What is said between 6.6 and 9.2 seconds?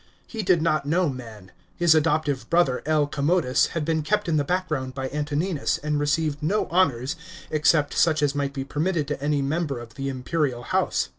honours except such as might be permitted